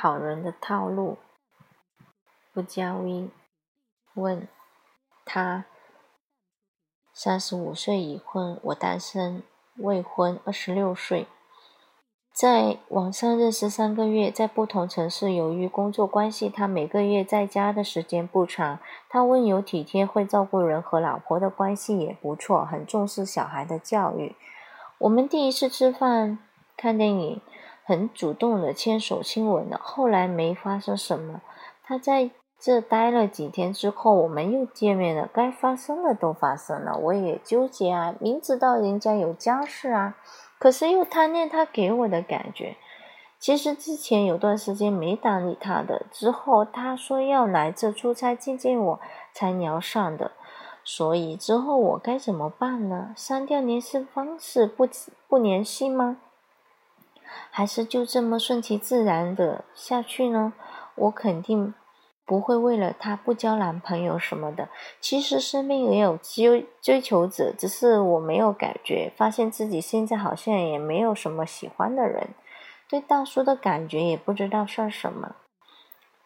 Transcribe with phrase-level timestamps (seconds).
[0.00, 1.18] 好人的套路。
[2.54, 3.28] 不加微
[4.14, 4.48] 问
[5.26, 5.66] 他，
[7.12, 9.42] 三十五岁已婚，我单身
[9.76, 11.26] 未婚，二十六岁。
[12.32, 15.34] 在网上认识三个月，在不同城市。
[15.34, 18.78] 由于工作关系，他每个月在家的时间不长。
[19.10, 24.34] 他温柔体贴，会照顾人，和老婆的关系也不错，很重视小孩的教育。
[24.96, 26.38] 我们第一次吃饭、
[26.74, 27.42] 看电影，
[27.90, 29.80] 很主动的牵手亲吻了。
[29.82, 31.40] 后来没发生什么。
[31.82, 35.28] 他在这待了几天之后，我们又见面了。
[35.32, 40.14] 该发生的都发生了，我也纠结啊，明知道人家有家室啊。
[40.60, 42.76] 可是又贪恋他给我的感觉。
[43.40, 49.00] 其实之前有段时间没搭理他的，之后他说要来这出差见见我，
[49.32, 50.30] 才聊上的。
[50.84, 53.12] 所以之后我该怎么办呢？
[53.16, 54.86] 删掉联系方式，不
[55.26, 56.18] 不联系吗？
[57.50, 60.52] 还是就这么顺其自然的下去呢？
[60.94, 61.74] 我肯定。
[62.26, 64.68] 不会为了他不交男朋友什么的。
[65.00, 69.12] 其实身边也有追追求者，只是我没有感觉。
[69.16, 72.28] 发现自己现在好像也没有什么喜欢的人，
[72.88, 75.34] 对大叔的感觉也不知道算什么。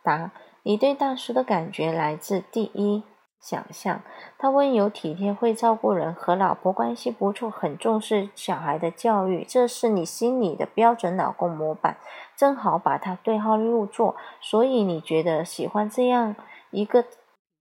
[0.03, 0.33] 答：
[0.65, 3.03] 你对大叔的感觉来自第一。
[3.45, 4.01] 想象
[4.39, 11.99] 他温柔体贴，会照顾人，和老婆关系不错，很重视小孩的教育，这是你心里的标准老公模板，
[12.35, 16.35] 正好把他对号入座，所以你觉得喜欢这样
[16.71, 17.05] 一个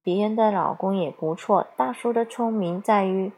[0.02, 1.67] 别人的老公也不错。
[1.75, 3.34] 大叔的聪明在于，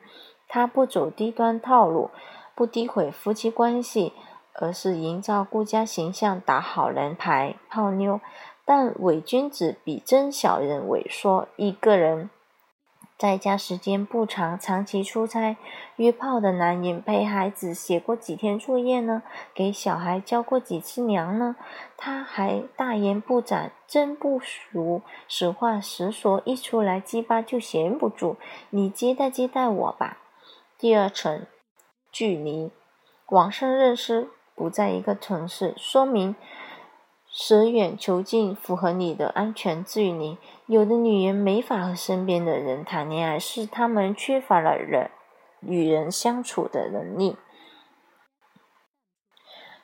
[0.48, 2.12] 他不走低端套路，
[2.54, 4.14] 不诋毁夫妻关系，
[4.54, 8.22] 而是营造顾家形象，打好人牌泡妞。
[8.68, 12.32] 但伪君子比真小人萎缩，一个人。
[13.18, 15.56] 在家时间不长，长期出差
[15.96, 19.24] 约炮的男人，陪孩子写过几天作业呢？
[19.54, 21.56] 给小孩交过几次娘呢？
[21.96, 28.36] 他还大言不惭，真不熟，实话实说，一出来鸡巴就闲不住。
[28.72, 30.18] 你接待接待我吧。
[30.78, 31.48] 第二层，
[32.12, 32.70] 距离，
[33.30, 36.36] 网上认识，不在一个城市，说明。
[37.38, 40.38] 舍远求近，符合你的安全距离。
[40.68, 45.12] 有的女人没法和身边的人谈恋爱，是她们缺乏了人
[45.60, 47.36] 与人相处的能力。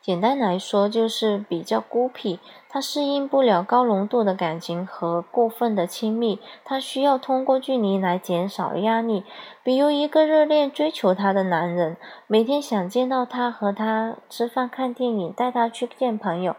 [0.01, 2.39] 简单来说，就是比较孤僻。
[2.69, 9.25] 她适应不了高浓度的感情和过分的亲密，她需要通过距离来减少压力。
[9.61, 11.97] 比如，一个热恋追求她的男人，
[12.27, 16.55] 每天想见到她，和她吃饭、看电影，带她去见朋友。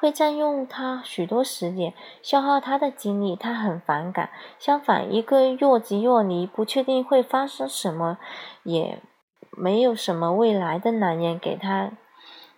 [0.00, 4.30] 会占用他许多时间，消耗他的精力，他很反感。
[4.58, 8.16] 相反，一个若即若离、不确定会发生什么，
[8.62, 8.98] 也
[9.50, 11.90] 没有什么未来的男人，给他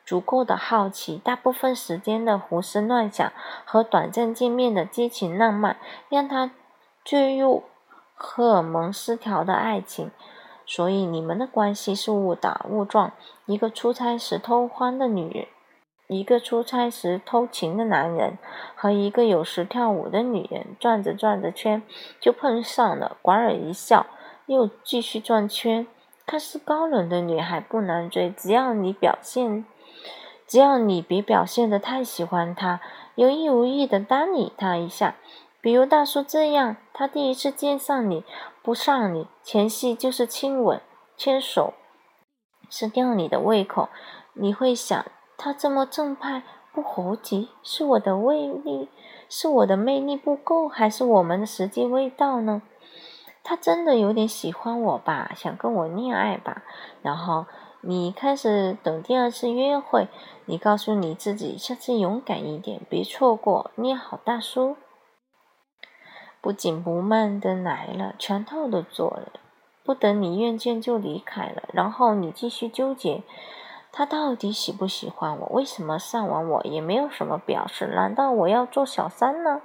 [0.07, 1.19] 足够的好奇。
[1.19, 3.33] 大部分时间的胡思乱想
[3.65, 5.79] 和短暂见面的激情浪漫，
[6.09, 6.53] 让他
[7.05, 7.65] 坠入
[8.15, 10.13] 荷尔蒙失调的爱情。
[10.65, 13.11] 所以，你们的关系是误打误撞。
[13.47, 15.49] 一个出差时偷欢的女人。
[16.13, 18.37] 一个出差时偷情的男人
[18.75, 21.83] 和一个有时跳舞的女人转着转着圈
[22.21, 24.05] 就碰上了，莞尔一笑，
[24.45, 25.87] 又继续转圈。
[26.27, 29.65] 看似高冷的女孩不难追，只要你表现，
[30.47, 32.81] 只要你别表现的太喜欢她，
[33.15, 35.17] 有意无意的搭理她一下。
[35.61, 38.25] 比如大叔这样，他第一次见上你
[38.63, 40.81] 不上你，前戏就是亲吻、
[41.17, 41.75] 牵手，
[42.69, 43.89] 是吊你的胃口，
[44.35, 45.05] 你会想。
[45.45, 48.89] 他这么正派，不猴急，是我的魅力，
[49.29, 52.63] 是我的魅力不够，还是我们的时机未到呢？
[53.43, 56.63] 他真的有点喜欢我吧，想跟我恋爱吧？
[57.03, 57.47] 然后
[57.81, 60.07] 你开始等第二次约会，
[60.45, 64.77] 你告诉你自己，下次勇敢一点，别错过，捏好大叔。
[66.41, 69.33] 不紧不慢的来了，全套都做了，
[69.83, 73.25] 不等你愿见就离开了，然后你继续纠结。
[73.93, 75.49] 他到底喜不喜欢我？
[75.49, 77.87] 为什么上完我也没有什么表示？
[77.89, 79.61] 难道我要做小三呢？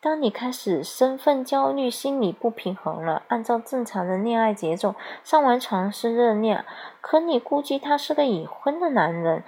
[0.00, 4.94] 当你开始身份焦虑、心理不平衡了，按照正常的恋爱节奏，
[5.24, 6.64] 上完床是热恋，
[7.00, 9.42] 可你估计他是个已婚的男人，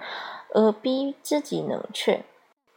[0.53, 2.25] 而逼自己冷却，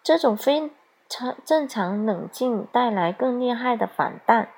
[0.04, 0.70] 这种非
[1.08, 4.50] 常正常冷静带来更厉害的反弹，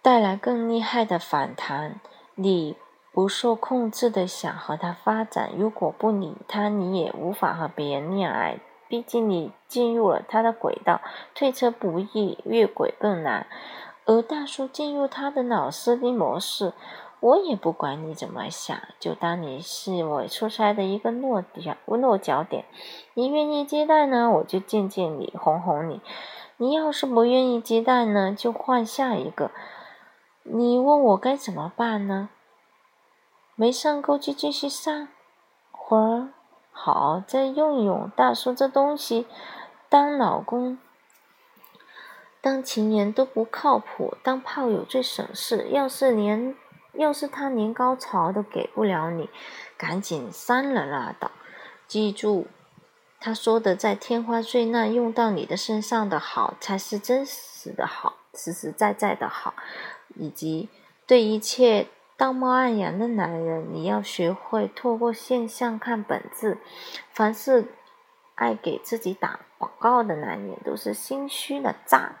[0.00, 2.00] 带来更厉害的反弹，
[2.34, 2.78] 你。
[3.18, 8.60] 不受控制的想和他发展，如果不理他，你也无法和别人恋爱。
[8.86, 11.00] 毕竟你进入了他的轨道，
[11.34, 13.48] 退车不易，越轨更难。
[14.06, 16.74] 而大叔进入他的脑司令模式，
[17.18, 22.66] 我也不管你怎么想，就当你是我出差的一个落脚落脚点。
[23.14, 26.00] 你愿意接待呢，我就见见你，哄哄你；
[26.56, 29.50] 你要是不愿意接待呢，就换下一个。
[30.44, 32.28] 你问我该怎么办呢？
[33.60, 35.08] 没上钩就继续上
[35.72, 36.28] 会儿，
[36.70, 38.08] 好再用用。
[38.14, 39.26] 大叔这东西，
[39.88, 40.78] 当老公、
[42.40, 45.70] 当情人都不靠谱，当炮友最省事。
[45.70, 46.54] 要是连……
[46.92, 49.28] 要是他连高潮都给不了你，
[49.76, 51.32] 赶紧删了拉倒。
[51.88, 52.46] 记住，
[53.18, 59.54] 他说的在天花坠难用到你的身上的好，才是真实的好，实实在在的好。
[60.14, 60.68] 以及
[61.06, 66.58] 对一切道貌岸然的男人，你要学会透过现象看本质。
[67.12, 67.66] 凡是
[68.34, 72.16] 爱给自己打广告的男人，都是心虚的渣。